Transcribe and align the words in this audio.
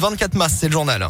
24 0.00 0.36
mars, 0.36 0.54
c'est 0.56 0.66
le 0.68 0.72
journal. 0.72 1.08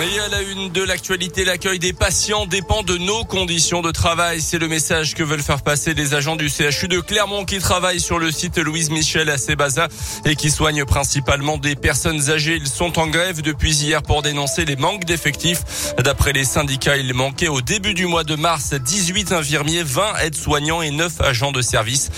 Et 0.00 0.20
à 0.20 0.28
la 0.28 0.42
une 0.42 0.70
de 0.70 0.84
l'actualité, 0.84 1.44
l'accueil 1.44 1.80
des 1.80 1.92
patients 1.92 2.46
dépend 2.46 2.84
de 2.84 2.96
nos 2.98 3.24
conditions 3.24 3.82
de 3.82 3.90
travail. 3.90 4.40
C'est 4.40 4.58
le 4.58 4.68
message 4.68 5.14
que 5.14 5.24
veulent 5.24 5.42
faire 5.42 5.62
passer 5.62 5.92
les 5.92 6.14
agents 6.14 6.36
du 6.36 6.48
CHU 6.48 6.86
de 6.86 7.00
Clermont 7.00 7.44
qui 7.44 7.58
travaillent 7.58 7.98
sur 7.98 8.20
le 8.20 8.30
site 8.30 8.58
Louise 8.58 8.90
Michel 8.90 9.28
à 9.28 9.38
Sébaza 9.38 9.88
et 10.24 10.36
qui 10.36 10.52
soignent 10.52 10.84
principalement 10.84 11.58
des 11.58 11.74
personnes 11.74 12.30
âgées. 12.30 12.56
Ils 12.60 12.68
sont 12.68 12.96
en 13.00 13.08
grève 13.08 13.42
depuis 13.42 13.74
hier 13.74 14.04
pour 14.04 14.22
dénoncer 14.22 14.64
les 14.64 14.76
manques 14.76 15.04
d'effectifs. 15.04 15.94
D'après 15.98 16.32
les 16.32 16.44
syndicats, 16.44 16.96
il 16.96 17.12
manquait 17.12 17.48
au 17.48 17.60
début 17.60 17.94
du 17.94 18.06
mois 18.06 18.24
de 18.24 18.36
mars 18.36 18.74
18 18.74 19.32
infirmiers, 19.32 19.82
20 19.82 20.18
aides-soignants 20.22 20.80
et 20.80 20.92
9 20.92 21.22
agents 21.22 21.52
de 21.52 21.60
service. 21.60 22.10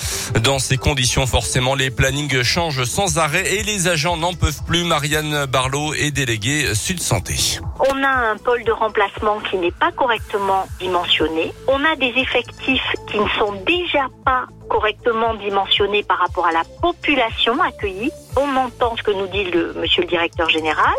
Dans 0.45 0.59
ces 0.59 0.77
conditions, 0.77 1.27
forcément, 1.27 1.75
les 1.75 1.91
plannings 1.91 2.43
changent 2.43 2.85
sans 2.85 3.17
arrêt 3.17 3.55
et 3.55 3.63
les 3.63 3.89
agents 3.89 4.19
n'en 4.19 4.35
peuvent 4.35 4.65
plus. 4.67 4.85
Marianne 4.85 5.47
Barlow 5.47 5.95
est 5.95 6.11
déléguée 6.11 6.75
Sud 6.75 7.01
Santé. 7.01 7.61
On 7.89 8.03
a 8.03 8.09
un 8.09 8.37
pôle 8.37 8.63
de 8.65 8.73
remplacement 8.73 9.41
qui 9.41 9.57
n'est 9.57 9.71
pas 9.71 9.91
correctement 9.93 10.67
dimensionné. 10.79 11.51
On 11.67 11.83
a 11.83 11.97
des 11.97 12.13
effectifs 12.17 12.95
qui 13.09 13.19
ne 13.19 13.29
sont 13.39 13.55
déjà 13.65 13.80
pas 14.25 14.47
correctement 14.69 15.35
dimensionnés 15.35 16.03
par 16.03 16.19
rapport 16.19 16.47
à 16.47 16.53
la 16.53 16.63
population 16.81 17.61
accueillie. 17.61 18.13
On 18.37 18.57
entend 18.57 18.97
ce 18.97 19.03
que 19.03 19.11
nous 19.11 19.27
dit 19.27 19.45
le 19.45 19.75
monsieur 19.75 20.03
le 20.03 20.09
directeur 20.09 20.49
général, 20.49 20.95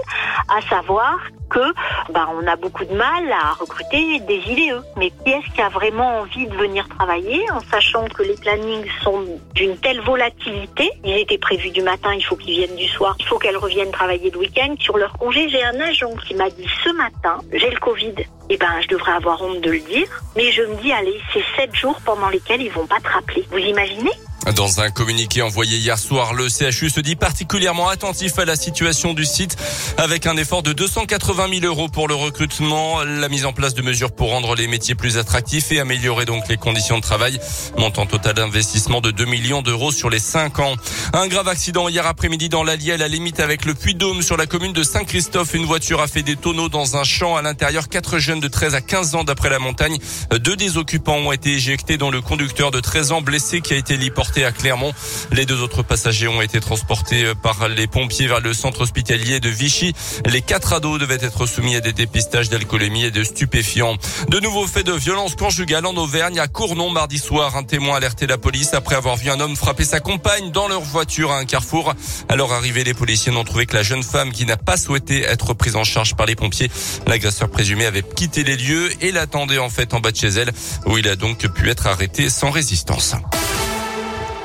à 0.49 0.62
savoir 0.70 1.18
que 1.49 1.73
bah, 2.12 2.27
on 2.34 2.48
a 2.48 2.55
beaucoup 2.55 2.85
de 2.85 2.94
mal 2.94 3.32
à 3.32 3.54
recruter 3.54 4.20
des 4.22 4.41
IVE. 4.48 4.84
Mais 4.98 5.12
qui 5.12 5.32
est-ce 5.32 5.54
qui 5.54 5.62
a 5.62 5.70
vraiment 5.70 6.20
envie 6.20 6.48
de 6.48 6.55
venir 6.55 6.88
travailler 6.90 7.44
en 7.52 7.59
sachant 7.62 8.05
que 8.05 8.23
les 8.23 8.35
plannings 8.35 8.85
sont 9.04 9.23
d'une 9.54 9.77
telle 9.77 10.02
volatilité? 10.02 10.90
Ils 11.04 11.18
étaient 11.18 11.38
prévus 11.38 11.71
du 11.71 11.82
matin, 11.82 12.13
il 12.13 12.23
faut 12.23 12.35
qu'ils 12.35 12.55
viennent 12.55 12.76
du 12.76 12.88
soir, 12.88 13.16
il 13.20 13.26
faut 13.26 13.38
qu'elles 13.38 13.58
reviennent 13.58 13.91
travailler 13.91 14.32
le 14.32 14.38
week-end. 14.38 14.76
Sur 14.80 14.98
leur 14.98 15.13
congé, 15.13 15.49
j'ai 15.49 15.63
un 15.63 15.80
agent 15.80 16.13
qui 16.27 16.35
m'a 16.35 16.49
dit 16.49 16.68
ce 16.84 16.91
matin, 16.96 17.38
j'ai 17.54 17.70
le 17.70 17.80
Covid. 17.80 18.16
Eh 18.54 18.57
ben, 18.57 18.82
je 18.82 18.88
devrais 18.90 19.13
avoir 19.13 19.41
honte 19.41 19.62
de 19.62 19.71
le 19.71 19.80
dire, 19.80 20.07
mais 20.35 20.52
je 20.52 20.62
me 20.63 20.76
dis, 20.82 20.91
allez, 20.91 21.21
c'est 21.32 21.44
sept 21.55 21.74
jours 21.74 21.98
pendant 22.04 22.27
lesquels 22.27 22.62
ils 22.62 22.70
vont 22.70 22.85
pas 22.85 22.99
te 22.99 23.07
rappeler. 23.07 23.46
Vous 23.49 23.57
imaginez? 23.57 24.12
Dans 24.56 24.82
un 24.82 24.90
communiqué 24.90 25.44
envoyé 25.44 25.78
hier 25.78 26.00
soir, 26.00 26.34
le 26.34 26.50
CHU 26.50 26.90
se 26.90 27.00
dit 27.00 27.16
particulièrement 27.16 27.90
attentif 27.90 28.40
à 28.40 28.46
la 28.46 28.56
situation 28.56 29.14
du 29.14 29.24
site 29.24 29.56
avec 29.98 30.26
un 30.26 30.36
effort 30.36 30.64
de 30.64 30.74
280 30.74 31.60
000 31.60 31.66
euros 31.66 31.90
pour 31.90 32.08
le 32.08 32.16
recrutement, 32.16 33.04
la 33.04 33.30
mise 33.30 33.46
en 33.46 33.54
place 33.54 33.76
de 33.76 33.84
mesures 33.84 34.12
pour 34.12 34.32
rendre 34.32 34.56
les 34.56 34.68
métiers 34.68 34.96
plus 34.96 35.18
attractifs 35.18 35.72
et 35.72 35.80
améliorer 35.80 36.26
donc 36.26 36.48
les 36.48 36.58
conditions 36.58 36.98
de 36.98 37.04
travail. 37.04 37.40
Montant 37.78 38.08
total 38.08 38.34
d'investissement 38.34 39.00
de 39.00 39.12
2 39.12 39.26
millions 39.26 39.62
d'euros 39.62 39.92
sur 39.92 40.10
les 40.10 40.20
5 40.20 40.60
ans. 40.60 40.76
Un 41.14 41.28
grave 41.28 41.48
accident 41.48 41.88
hier 41.88 42.08
après-midi 42.08 42.50
dans 42.50 42.64
l'Allier 42.64 42.94
à 42.94 42.98
la 42.98 43.08
limite 43.08 43.40
avec 43.40 43.66
le 43.66 43.76
Puy-Dôme 43.76 44.24
sur 44.24 44.38
la 44.38 44.48
commune 44.48 44.74
de 44.74 44.84
Saint-Christophe. 44.84 45.54
Une 45.54 45.66
voiture 45.66 46.02
a 46.02 46.08
fait 46.08 46.24
des 46.24 46.36
tonneaux 46.36 46.70
dans 46.70 46.98
un 46.98 47.04
champ 47.04 47.36
à 47.36 47.44
l'intérieur. 47.44 47.90
Quatre 47.90 48.18
jeunes 48.18 48.40
de 48.40 48.48
13 48.48 48.74
à 48.74 48.82
15 48.82 49.16
ans 49.16 49.24
d'après 49.24 49.50
la 49.52 49.60
montagne. 49.60 49.98
Deux 50.32 50.56
des 50.56 50.78
occupants 50.78 51.18
ont 51.18 51.32
été 51.32 51.52
éjectés 51.52 51.98
dont 51.98 52.10
le 52.10 52.22
conducteur 52.22 52.72
de 52.72 52.80
13 52.80 53.12
ans 53.12 53.22
blessé 53.22 53.62
qui 53.62 53.74
a 53.74 53.78
été 53.78 53.98
à 54.40 54.51
Clermont. 54.51 54.93
Les 55.34 55.46
deux 55.46 55.62
autres 55.62 55.84
passagers 55.84 56.29
ont 56.29 56.41
été 56.41 56.62
transportés 56.62 57.26
euh, 57.26 57.35
par 57.35 57.68
les 57.68 57.87
pompiers 57.87 58.27
vers 58.27 58.40
le 58.40 58.54
centre 58.54 58.82
hospitalier 58.82 59.40
de 59.41 59.49
Vichy. 59.49 59.93
Les 60.26 60.41
quatre 60.41 60.73
ados 60.73 60.99
devaient 60.99 61.20
être 61.21 61.46
soumis 61.46 61.76
à 61.76 61.82
des 61.82 61.91
dépistages 61.91 62.49
d'alcoolémie 62.49 63.04
et 63.04 63.12
de 63.12 63.23
stupéfiants. 63.23 63.98
De 64.29 64.40
nouveaux 64.40 64.68
faits 64.68 64.85
de 64.85 64.94
violence 64.94 65.35
conjugale 65.35 65.85
en 65.85 65.96
Auvergne 65.96 66.40
à 66.40 66.47
Cournon 66.47 66.90
mardi 66.90 67.18
soir. 67.18 67.57
Un 67.57 67.63
témoin 67.63 67.96
a 67.96 67.97
alerté 67.97 68.25
la 68.25 68.38
police 68.38 68.73
après 68.73 68.96
avoir 68.96 69.18
vu 69.18 69.29
un 69.29 69.40
homme 69.40 69.56
frapper 69.56 69.84
sa 69.84 70.00
compagne 70.00 70.51
dans 70.51 70.69
leur 70.69 70.81
voiture 70.81 71.31
à 71.31 71.38
un 71.38 71.45
carrefour. 71.45 71.94
Alors 72.29 72.53
arrivé, 72.53 72.85
les 72.85 72.94
policiers 72.94 73.34
n'ont 73.34 73.44
trouvé 73.44 73.66
que 73.66 73.75
la 73.75 73.84
jeune 73.84 74.03
femme 74.03 74.31
qui 74.31 74.45
n'a 74.45 74.57
pas 74.57 74.78
souhaité 74.78 75.23
être 75.23 75.53
prise 75.53 75.75
en 75.75 75.84
charge 75.84 76.16
par 76.16 76.25
les 76.25 76.35
pompiers. 76.35 76.72
L'agresseur 77.06 77.50
présumé 77.50 77.85
avait 77.85 78.03
quitté 78.03 78.45
les 78.45 78.56
lieux 78.56 78.90
et 79.03 79.12
l'attendait 79.12 79.59
en 79.59 79.69
fait 79.69 79.94
en 79.94 80.00
bas 80.00 80.12
de 80.12 80.18
chez 80.18 80.29
elle 80.29 80.51
où 80.85 80.97
il 80.97 81.07
a 81.09 81.18
donc 81.18 81.45
pu 81.47 81.69
être 81.69 81.88
arrêté 81.88 82.29
sans 82.29 82.51
résistance. 82.51 83.16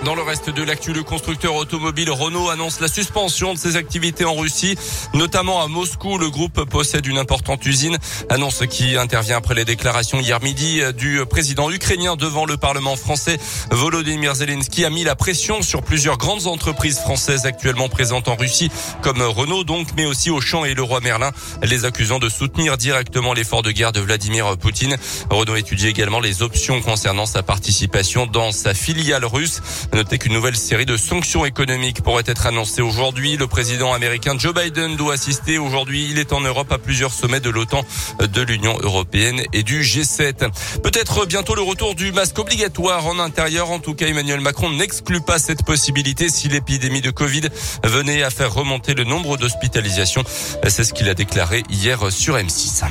Dans 0.06 0.14
le 0.14 0.22
reste 0.22 0.50
de 0.50 0.62
l'actu, 0.62 0.92
le 0.92 1.02
constructeur 1.02 1.56
automobile 1.56 2.12
Renault 2.12 2.48
annonce 2.48 2.78
la 2.78 2.86
suspension 2.86 3.54
de 3.54 3.58
ses 3.58 3.74
activités 3.74 4.24
en 4.24 4.36
Russie, 4.36 4.76
notamment 5.14 5.60
à 5.60 5.66
Moscou. 5.66 6.16
Le 6.16 6.30
groupe 6.30 6.62
possède 6.70 7.06
une 7.06 7.18
importante 7.18 7.66
usine, 7.66 7.98
annonce 8.28 8.62
qui 8.70 8.96
intervient 8.96 9.38
après 9.38 9.56
les 9.56 9.64
déclarations 9.64 10.20
hier 10.20 10.40
midi 10.40 10.80
du 10.96 11.26
président 11.28 11.72
ukrainien 11.72 12.14
devant 12.14 12.46
le 12.46 12.56
Parlement 12.56 12.94
français. 12.94 13.40
Volodymyr 13.72 14.36
Zelensky 14.36 14.84
a 14.84 14.90
mis 14.90 15.02
la 15.02 15.16
pression 15.16 15.60
sur 15.60 15.82
plusieurs 15.82 16.18
grandes 16.18 16.46
entreprises 16.46 17.00
françaises 17.00 17.44
actuellement 17.44 17.88
présentes 17.88 18.28
en 18.28 18.36
Russie, 18.36 18.70
comme 19.02 19.20
Renault 19.20 19.64
donc, 19.64 19.88
mais 19.96 20.06
aussi 20.06 20.30
Auchan 20.30 20.64
et 20.64 20.74
le 20.74 20.84
Roi 20.84 21.00
Merlin, 21.00 21.32
les 21.64 21.84
accusant 21.84 22.20
de 22.20 22.28
soutenir 22.28 22.76
directement 22.76 23.34
l'effort 23.34 23.62
de 23.62 23.72
guerre 23.72 23.90
de 23.90 23.98
Vladimir 23.98 24.56
Poutine. 24.56 24.98
Renault 25.30 25.56
étudie 25.56 25.88
également 25.88 26.20
les 26.20 26.42
options 26.42 26.80
concernant 26.80 27.26
sa 27.26 27.42
participation 27.42 28.26
dans 28.26 28.52
sa 28.52 28.72
filiale 28.72 29.24
russe. 29.24 29.60
Notez 29.96 30.18
qu'une 30.18 30.34
nouvelle 30.34 30.58
série 30.58 30.84
de 30.84 30.98
sanctions 30.98 31.46
économiques 31.46 32.02
pourrait 32.02 32.24
être 32.26 32.44
annoncée 32.44 32.82
aujourd'hui. 32.82 33.38
Le 33.38 33.46
président 33.46 33.94
américain 33.94 34.34
Joe 34.38 34.52
Biden 34.52 34.94
doit 34.94 35.14
assister 35.14 35.56
aujourd'hui. 35.56 36.08
Il 36.10 36.18
est 36.18 36.34
en 36.34 36.42
Europe 36.42 36.70
à 36.70 36.76
plusieurs 36.76 37.14
sommets 37.14 37.40
de 37.40 37.48
l'OTAN, 37.48 37.82
de 38.20 38.42
l'Union 38.42 38.76
européenne 38.82 39.40
et 39.54 39.62
du 39.62 39.80
G7. 39.80 40.50
Peut-être 40.82 41.24
bientôt 41.24 41.54
le 41.54 41.62
retour 41.62 41.94
du 41.94 42.12
masque 42.12 42.38
obligatoire 42.38 43.06
en 43.06 43.18
intérieur. 43.18 43.70
En 43.70 43.78
tout 43.78 43.94
cas, 43.94 44.06
Emmanuel 44.06 44.40
Macron 44.40 44.68
n'exclut 44.68 45.22
pas 45.22 45.38
cette 45.38 45.64
possibilité 45.64 46.28
si 46.28 46.50
l'épidémie 46.50 47.00
de 47.00 47.10
Covid 47.10 47.48
venait 47.82 48.22
à 48.22 48.28
faire 48.28 48.52
remonter 48.52 48.92
le 48.92 49.04
nombre 49.04 49.38
d'hospitalisations. 49.38 50.24
C'est 50.68 50.84
ce 50.84 50.92
qu'il 50.92 51.08
a 51.08 51.14
déclaré 51.14 51.62
hier 51.70 52.12
sur 52.12 52.36
M6. 52.36 52.84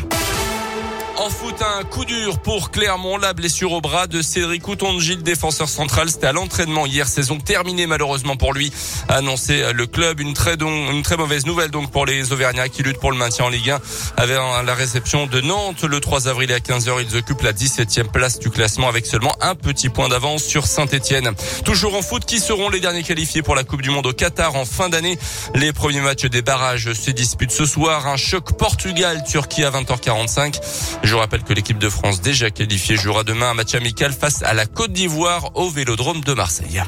En 1.17 1.29
foot, 1.29 1.55
un 1.61 1.83
coup 1.85 2.03
dur 2.03 2.39
pour 2.39 2.71
Clermont. 2.71 3.17
La 3.17 3.31
blessure 3.33 3.71
au 3.71 3.79
bras 3.79 4.05
de 4.05 4.21
Cédric 4.21 4.67
le 4.67 5.15
défenseur 5.15 5.69
central. 5.69 6.09
C'était 6.09 6.27
à 6.27 6.33
l'entraînement 6.33 6.85
hier. 6.85 7.07
Saison 7.07 7.37
terminée 7.37 7.87
malheureusement 7.87 8.35
pour 8.35 8.53
lui. 8.53 8.73
Annoncé 9.07 9.63
le 9.73 9.87
club. 9.87 10.19
Une 10.19 10.33
très, 10.33 10.55
une 10.55 11.03
très 11.03 11.15
mauvaise 11.15 11.45
nouvelle 11.45 11.71
donc 11.71 11.89
pour 11.89 12.05
les 12.05 12.33
Auvergnats 12.33 12.67
qui 12.67 12.83
luttent 12.83 12.99
pour 12.99 13.11
le 13.11 13.17
maintien 13.17 13.45
en 13.45 13.49
Ligue 13.49 13.69
1. 13.69 13.79
Avec 14.17 14.37
la 14.65 14.75
réception 14.75 15.25
de 15.25 15.39
Nantes 15.39 15.83
le 15.83 16.01
3 16.01 16.27
avril 16.27 16.51
à 16.51 16.59
15h. 16.59 17.05
Ils 17.09 17.15
occupent 17.15 17.43
la 17.43 17.53
17e 17.53 18.11
place 18.11 18.37
du 18.39 18.49
classement 18.49 18.89
avec 18.89 19.05
seulement 19.05 19.35
un 19.39 19.55
petit 19.55 19.87
point 19.87 20.09
d'avance 20.09 20.43
sur 20.43 20.67
Saint-Etienne. 20.67 21.31
Toujours 21.63 21.95
en 21.95 22.01
foot, 22.01 22.25
qui 22.25 22.39
seront 22.39 22.69
les 22.69 22.81
derniers 22.81 23.03
qualifiés 23.03 23.41
pour 23.41 23.55
la 23.55 23.63
Coupe 23.63 23.81
du 23.81 23.89
Monde 23.89 24.07
au 24.07 24.13
Qatar 24.13 24.55
en 24.55 24.65
fin 24.65 24.89
d'année? 24.89 25.17
Les 25.53 25.71
premiers 25.71 26.01
matchs 26.01 26.25
des 26.25 26.41
barrages 26.41 26.91
se 26.91 27.11
disputent 27.11 27.51
ce 27.51 27.65
soir. 27.65 28.07
Un 28.07 28.17
choc 28.17 28.57
Portugal-Turquie 28.57 29.63
à 29.63 29.71
20h45. 29.71 31.04
Je 31.05 31.13
rappelle 31.13 31.43
que 31.43 31.53
l'équipe 31.53 31.77
de 31.77 31.87
France 31.87 32.19
déjà 32.19 32.49
qualifiée 32.49 32.97
jouera 32.97 33.23
demain 33.23 33.51
un 33.51 33.53
match 33.53 33.75
amical 33.75 34.11
face 34.11 34.41
à 34.41 34.55
la 34.55 34.65
Côte 34.65 34.91
d'Ivoire 34.91 35.51
au 35.53 35.69
Vélodrome 35.69 36.21
de 36.21 36.33
Marseille. 36.33 36.81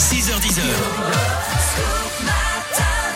6h10 0.00 0.60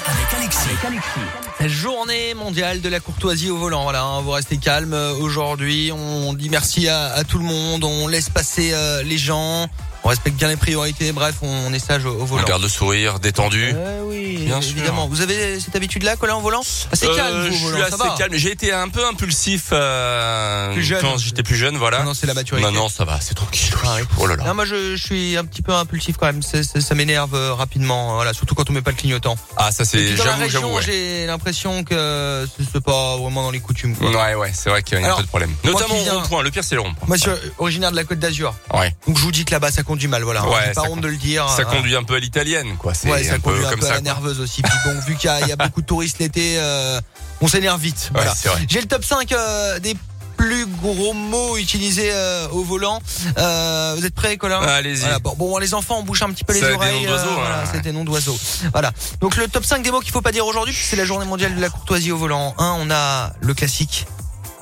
avec 0.06 0.34
Alexis. 0.34 1.69
Journée 1.69 2.34
mondiale 2.34 2.81
de 2.81 2.89
la 2.89 3.00
courtoisie 3.00 3.50
au 3.50 3.56
volant. 3.56 3.83
Voilà, 3.83 4.03
hein, 4.03 4.21
vous 4.21 4.31
restez 4.31 4.59
calme 4.59 4.95
aujourd'hui. 5.21 5.91
On 5.93 6.33
dit 6.33 6.49
merci 6.49 6.89
à, 6.89 7.06
à, 7.06 7.25
tout 7.25 7.39
le 7.39 7.45
monde. 7.45 7.83
On 7.83 8.06
laisse 8.06 8.31
passer 8.31 8.71
euh, 8.73 9.03
les 9.03 9.19
gens. 9.19 9.69
On 10.05 10.09
respecte 10.09 10.37
bien 10.37 10.49
les 10.49 10.56
priorités. 10.56 11.12
Bref, 11.12 11.37
on 11.43 11.73
est 11.73 11.79
sage 11.79 12.05
au, 12.06 12.11
au 12.11 12.25
volant. 12.25 12.45
On 12.45 12.49
garde 12.49 12.62
le 12.62 12.69
sourire, 12.69 13.19
détendu. 13.19 13.73
Euh, 13.75 14.03
oui, 14.05 14.09
Bien 14.37 14.61
évidemment. 14.61 15.03
sûr. 15.07 15.11
Vous 15.11 15.21
avez 15.21 15.61
cette 15.61 15.75
habitude-là, 15.77 16.17
Colin, 16.17 16.37
au 16.37 16.41
volant 16.41 16.63
Assez 16.93 17.07
Euh, 17.07 17.17
calme, 17.17 17.49
vous, 17.49 17.57
je 17.57 17.63
volant. 17.65 17.77
suis 17.77 17.85
assez 17.95 17.97
va. 17.97 18.15
calme. 18.19 18.35
J'ai 18.35 18.51
été 18.53 18.73
un 18.73 18.89
peu 18.89 19.05
impulsif 19.07 19.69
euh, 19.73 20.73
Plus 20.73 20.83
jeune. 20.83 21.01
quand 21.01 21.19
j'étais 21.19 21.43
plus 21.43 21.57
jeune, 21.57 21.77
voilà. 21.77 21.99
Non, 22.01 22.07
non, 22.07 22.15
c'est 22.15 22.27
la 22.27 22.35
maturité. 22.35 22.65
Maintenant, 22.67 22.89
ça 22.89 23.05
va, 23.05 23.21
c'est 23.21 23.35
tranquille. 23.35 23.73
Ah 23.85 23.97
oui. 23.97 24.03
Oh 24.19 24.27
là 24.27 24.37
là. 24.37 24.45
Non, 24.45 24.55
moi 24.55 24.65
je, 24.65 24.97
je 24.97 25.03
suis 25.03 25.37
un 25.37 25.45
petit 25.45 25.63
peu 25.63 25.73
impulsif 25.75 26.17
quand 26.17 26.27
même. 26.27 26.43
Ça 26.43 26.95
m'énerve 26.95 27.35
euh, 27.35 27.55
rapidement. 27.55 28.15
Voilà, 28.15 28.33
surtout 28.33 28.55
quand 28.55 28.69
on 28.71 28.73
met 28.73 28.83
pas 28.83 28.91
le 28.91 28.97
clignotant. 28.97 29.37
Ah, 29.57 29.71
ça 29.73 29.85
c'est, 29.85 30.17
j'avoue, 30.17 30.49
j'avoue. 30.49 30.76
Ouais. 30.76 30.83
j'ai 30.85 31.26
l'impression 31.26 31.85
que 31.85 32.47
c'est 32.56 32.65
c'est 32.73 32.81
pas 32.83 33.17
vraiment 33.17 33.43
dans 33.43 33.50
les 33.50 33.61
coutumes. 33.61 33.97
Quoi. 33.97 34.11
ouais, 34.11 34.35
ouais, 34.35 34.53
c'est 34.55 34.71
vrai 34.71 34.83
qu'il 34.83 34.99
y 34.99 35.00
a 35.00 35.05
un 35.05 35.05
Alors, 35.06 35.17
peu 35.19 35.23
de 35.25 35.29
problème. 35.29 35.53
Notamment 35.65 35.94
au 35.94 36.05
rond-point. 36.21 36.43
Le 36.43 36.50
pire, 36.50 36.65
c'est 36.65 36.75
le 36.75 36.81
rond-point. 36.83 37.06
Moi, 37.09 37.17
je 37.17 37.23
suis 37.23 37.31
originaire 37.59 37.91
de 37.91 37.97
la 37.97 38.05
Côte 38.05 38.19
d'Azur. 38.19 38.55
Ouais. 38.73 38.94
Donc 39.06 39.19
je 39.19 39.23
vous 39.23 39.33
dis 39.33 39.44
que 39.44 39.50
là-bas, 39.53 39.71
ça 39.71 39.83
conduit 39.83 40.09
mal. 40.09 40.23
Voilà. 40.23 40.47
Ouais, 40.49 40.73
pas 40.75 40.83
honte 40.83 41.00
de 41.00 41.09
le 41.09 41.17
dire. 41.17 41.49
Ça 41.49 41.65
conduit 41.65 41.97
un 41.97 42.03
peu 42.03 42.15
à 42.15 42.19
l'italienne, 42.21 42.76
quoi. 42.79 42.94
C'est 42.94 43.11
Ouais, 43.11 43.25
ça 43.25 43.35
un 43.35 43.41
peu 43.41 43.50
conduit 43.50 43.67
un 43.67 43.71
comme 43.71 43.81
ça. 43.83 44.00
Nerveuse 44.20 44.40
aussi. 44.40 44.62
Puis 44.62 44.72
bon, 44.84 44.99
vu 45.06 45.17
qu'il 45.17 45.28
y, 45.31 45.32
a- 45.32 45.40
il 45.40 45.49
y 45.49 45.52
a 45.52 45.56
beaucoup 45.56 45.81
de 45.81 45.87
touristes 45.87 46.19
l'été, 46.19 46.56
euh, 46.58 47.00
on 47.40 47.49
s'énerve 47.49 47.81
vite. 47.81 48.11
Voilà. 48.12 48.31
Ouais. 48.32 48.67
J'ai 48.69 48.81
le 48.81 48.87
top 48.87 49.05
5 49.05 49.32
euh, 49.32 49.78
des 49.78 49.96
plus 50.37 50.67
gros 50.67 51.12
mots 51.12 51.56
utilisés 51.58 52.11
euh, 52.12 52.49
au 52.49 52.62
volant. 52.62 53.00
Euh, 53.38 53.94
vous 53.99 54.06
êtes 54.06 54.14
prêts, 54.14 54.37
Colin? 54.38 54.61
Allez-y. 54.61 55.00
Voilà, 55.00 55.19
bon, 55.19 55.34
bon, 55.37 55.58
les 55.58 55.75
enfants, 55.75 55.96
on 55.99 56.02
bouche 56.02 56.22
un 56.22 56.31
petit 56.31 56.44
peu 56.44 56.55
les 56.55 56.62
oreilles. 56.64 57.06
voilà, 57.06 57.64
des 57.82 57.93
noms 57.93 58.05
d'oiseaux. 58.05 58.38
Voilà. 58.72 58.93
Donc 59.20 59.37
le 59.37 59.49
top 59.49 59.64
5 59.64 59.82
des 59.82 59.90
mots 59.90 60.00
qu'il 60.00 60.12
faut 60.12 60.23
pas 60.23 60.32
dire 60.32 60.46
aujourd'hui, 60.46 60.75
c'est 60.75 60.96
la 60.96 61.05
journée 61.05 61.26
mondiale 61.26 61.55
de 61.55 61.61
la 61.61 61.69
courtoisie 61.70 62.12
au 62.12 62.16
volant. 62.19 62.55
1, 62.58 62.76
on 62.81 62.90
a 62.90 63.32
le 63.40 63.55
classique. 63.55 64.06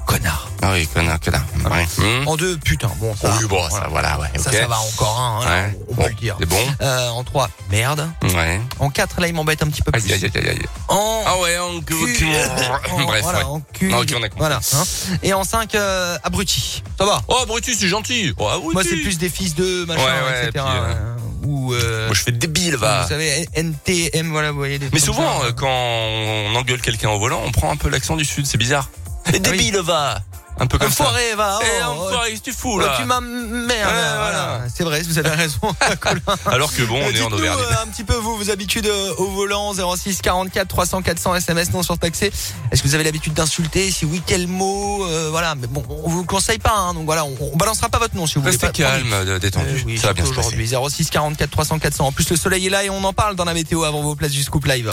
Connard. 0.08 0.48
Ah 0.62 0.72
oui, 0.72 0.86
connard, 0.92 1.20
connard. 1.20 1.44
Ouais. 1.70 1.86
Hmm. 1.98 2.26
En 2.26 2.36
deux, 2.36 2.56
putain. 2.56 2.90
Bon, 2.98 3.14
ça. 3.14 3.36
Oui, 3.38 3.46
bon, 3.46 3.68
ça, 3.68 3.86
voilà, 3.90 4.18
ouais. 4.18 4.26
Ça, 4.38 4.50
va 4.66 4.78
encore, 4.80 5.20
hein, 5.20 5.44
là, 5.44 5.50
Ouais. 5.50 5.78
on 5.88 5.94
peut 5.94 6.02
Bon, 6.02 6.08
le 6.08 6.14
dire. 6.14 6.36
C'est 6.40 6.46
bon. 6.48 6.56
Euh, 6.80 7.08
en 7.10 7.22
3, 7.24 7.50
merde. 7.70 8.08
Ouais. 8.22 8.60
En 8.78 8.88
4, 8.90 9.20
là, 9.20 9.28
il 9.28 9.34
m'embête 9.34 9.62
un 9.62 9.66
petit 9.68 9.82
peu 9.82 9.92
plus. 9.92 10.02
Aïe, 10.10 10.12
aïe, 10.24 10.30
aïe, 10.34 10.48
aïe. 10.48 10.66
En 10.88 11.22
Ah 11.26 11.38
ouais, 11.40 11.58
on... 11.58 11.80
cul- 11.82 11.94
Bref, 13.06 13.22
voilà, 13.22 13.38
ouais. 13.38 13.44
en 13.44 13.60
cul. 13.72 13.90
Ah, 13.94 14.00
ok, 14.00 14.08
on 14.18 14.22
a 14.22 14.28
compris. 14.28 14.38
Voilà. 14.38 14.60
hein. 14.74 14.82
Et 15.22 15.32
en 15.34 15.44
5, 15.44 15.76
abruti. 16.24 16.82
Ça 16.98 17.04
va. 17.04 17.20
Oh, 17.28 17.44
Brutus, 17.46 17.76
c'est 17.78 17.88
gentil. 17.88 18.32
Oh, 18.38 18.48
ah 18.50 18.58
Moi, 18.72 18.82
c'est 18.82 18.96
plus 18.96 19.18
des 19.18 19.28
fils 19.28 19.54
de 19.54 19.84
machin, 19.84 20.00
Ouais, 20.02 20.38
etc. 20.48 20.50
puis, 20.52 20.60
euh, 20.60 20.94
euh, 20.94 21.16
Ou, 21.44 21.74
euh, 21.74 22.06
Moi, 22.06 22.14
je 22.14 22.22
fais 22.22 22.32
débile, 22.32 22.76
va. 22.76 23.02
vous 23.02 23.08
savez, 23.08 23.46
NTM, 23.54 24.30
voilà, 24.30 24.50
vous 24.52 24.58
voyez 24.58 24.78
des 24.78 24.88
Mais 24.92 24.98
souvent, 25.00 25.40
ça. 25.40 25.46
euh, 25.46 25.52
quand 25.52 25.68
on 25.68 26.54
engueule 26.56 26.80
quelqu'un 26.80 27.10
au 27.10 27.18
volant, 27.18 27.40
on 27.44 27.52
prend 27.52 27.70
un 27.70 27.76
peu 27.76 27.88
l'accent 27.90 28.16
du 28.16 28.24
sud, 28.24 28.46
c'est 28.46 28.58
bizarre. 28.58 28.88
Et 29.34 29.38
débile, 29.40 29.78
va. 29.78 30.18
Un 30.60 30.66
peu 30.66 30.76
comme 30.76 30.90
ça. 30.90 31.04
Enfoiré, 31.04 31.36
va. 31.36 31.60
Eh, 31.62 31.66
oh, 31.86 31.90
enfoiré, 32.06 32.30
qu'est-ce 32.30 32.40
que 32.40 32.50
tu 32.50 32.52
fous, 32.52 32.72
oh, 32.74 32.80
là 32.80 32.96
tu 32.98 33.04
m'as 33.04 33.20
merde. 33.20 33.90
Voilà. 33.92 34.62
C'est 34.74 34.82
vrai, 34.82 35.02
vous 35.02 35.16
avez 35.16 35.28
raison. 35.30 35.60
Alors 36.46 36.74
que 36.74 36.82
bon, 36.82 36.98
on 37.00 37.10
est 37.10 37.22
en 37.22 37.30
Auvergne. 37.30 37.56
euh, 37.60 37.82
un 37.84 37.86
petit 37.86 38.02
peu 38.02 38.14
vous, 38.16 38.36
vos 38.36 38.50
habitudes 38.50 38.86
euh, 38.86 39.14
au 39.18 39.26
volant 39.28 39.72
06 39.72 40.20
44 40.20 40.66
300 40.66 41.02
400 41.02 41.36
SMS 41.36 41.70
non 41.72 41.84
surtaxé. 41.84 42.32
Est-ce 42.72 42.82
que 42.82 42.88
vous 42.88 42.96
avez 42.96 43.04
l'habitude 43.04 43.34
d'insulter 43.34 43.88
Si 43.92 44.04
oui, 44.04 44.20
quel 44.26 44.48
mot 44.48 45.06
Euh, 45.06 45.28
Voilà, 45.30 45.54
mais 45.54 45.68
bon, 45.68 45.84
on 45.88 46.08
vous 46.10 46.22
le 46.22 46.26
conseille 46.26 46.58
pas. 46.58 46.74
Hein, 46.76 46.94
donc 46.94 47.04
voilà, 47.04 47.24
on, 47.24 47.36
on 47.52 47.56
balancera 47.56 47.88
pas 47.88 47.98
votre 48.00 48.16
nom 48.16 48.26
si 48.26 48.40
vous 48.40 48.44
Restez 48.44 48.66
voulez. 48.66 48.82
pas- 48.82 48.90
calme, 48.90 49.12
euh, 49.12 49.38
détendu. 49.38 49.68
Euh, 49.68 49.82
oui, 49.86 49.96
ça 49.98 50.08
va 50.08 50.12
bien 50.14 50.24
aujourd'hui. 50.26 50.66
06 50.88 51.08
44 51.10 51.50
300 51.50 51.78
400. 51.78 52.04
En 52.06 52.10
plus, 52.10 52.28
le 52.30 52.36
soleil 52.36 52.66
est 52.66 52.70
là 52.70 52.82
et 52.82 52.90
on 52.90 53.04
en 53.04 53.12
parle 53.12 53.36
dans 53.36 53.44
la 53.44 53.54
météo 53.54 53.84
avant 53.84 54.02
vos 54.02 54.16
places 54.16 54.32
du 54.32 54.42
Scoop 54.42 54.64
Live. 54.66 54.90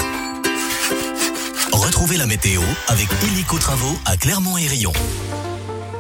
Retrouvez 1.76 2.16
la 2.16 2.26
météo 2.26 2.62
avec 2.88 3.10
Illico 3.22 3.60
Travaux 3.60 4.00
à 4.06 4.16
Clermont 4.16 4.58
et 4.58 4.66
Rion. 4.66 4.94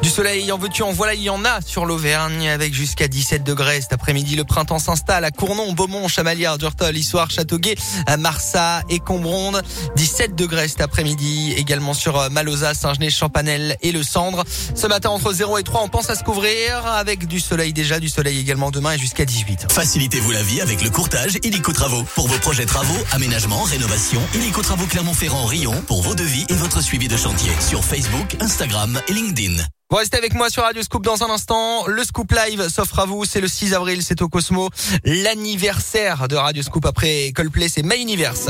Du 0.06 0.12
soleil, 0.12 0.52
en 0.52 0.60
veux-tu, 0.60 0.84
en 0.84 0.92
voilà, 0.92 1.16
il 1.16 1.24
y 1.24 1.32
en 1.32 1.44
a 1.46 1.62
sur 1.62 1.84
l'Auvergne 1.84 2.48
avec 2.48 2.76
jusqu'à 2.76 3.08
17 3.08 3.44
degrés. 3.44 3.82
Cet 3.82 3.92
après-midi, 3.92 4.36
le 4.36 4.44
printemps 4.44 4.78
s'installe 4.78 5.26
à 5.26 5.32
Cournon, 5.32 5.74
Beaumont, 5.74 6.08
Chamalières, 6.08 6.60
Durtol, 6.60 6.96
Issoire, 6.96 7.32
Châteauguay, 7.32 7.74
à 8.06 8.16
Marsat 8.16 8.84
et 8.88 9.00
Combronde. 9.00 9.64
17 9.96 10.36
degrés 10.36 10.68
cet 10.68 10.82
après-midi, 10.82 11.56
également 11.58 11.96
sur 11.96 12.20
euh, 12.20 12.30
Malosa, 12.30 12.76
Saint-Genès, 12.76 13.16
Champanel 13.16 13.78
et 13.82 13.92
le 13.92 14.04
Cendre. 14.04 14.44
Ce 14.76 14.86
matin, 14.86 15.10
entre 15.10 15.34
0 15.34 15.58
et 15.58 15.64
3, 15.64 15.82
on 15.82 15.90
pense 15.90 16.12
à 16.12 16.16
se 16.16 16.24
couvrir 16.24 16.86
avec 16.86 17.26
du 17.26 17.40
soleil 17.40 17.74
déjà, 17.74 18.00
du 18.00 18.08
soleil 18.08 18.40
également 18.40 18.70
demain 18.70 18.92
et 18.92 19.00
jusqu'à 19.00 19.26
18. 19.26 19.72
Facilitez-vous 19.72 20.30
la 20.30 20.44
vie 20.44 20.62
avec 20.62 20.84
le 20.84 20.92
courtage 20.92 21.40
Illico 21.42 21.74
Travaux. 21.74 22.04
Pour 22.14 22.28
vos 22.28 22.38
projets 22.38 22.68
travaux, 22.68 22.94
aménagement, 23.12 23.64
rénovation, 23.64 24.22
Illico 24.36 24.62
Travaux 24.62 24.86
Clermont-Ferrand 24.86 25.46
Rion 25.46 25.82
pour 25.88 26.04
vos 26.04 26.14
devis 26.14 26.46
et 26.50 26.54
votre 26.54 26.82
suivi 26.82 27.08
de 27.08 27.18
chantier 27.18 27.50
sur 27.60 27.84
Facebook, 27.84 28.38
Instagram 28.40 29.02
et 29.08 29.14
LinkedIn. 29.14 29.66
Vous 29.92 29.98
restez 29.98 30.18
avec 30.18 30.34
moi 30.34 30.50
sur 30.50 30.64
Radio 30.64 30.82
Scoop 30.82 31.04
dans 31.04 31.24
un 31.24 31.30
instant. 31.30 31.86
Le 31.86 32.04
Scoop 32.04 32.32
Live 32.32 32.70
s'offre 32.70 32.98
à 33.00 33.06
vous. 33.06 33.24
C'est 33.24 33.40
le 33.40 33.48
6 33.48 33.76
avril, 33.76 34.02
c'est 34.02 34.20
au 34.24 34.28
Cosmo. 34.28 34.70
L'anniversaire 35.04 36.28
de 36.28 36.36
Radio 36.36 36.64
Scoop 36.64 36.88
après 36.88 37.32
Coldplay, 37.36 37.70
c'est 37.70 37.84
My 37.84 38.02
Universe. 38.02 38.50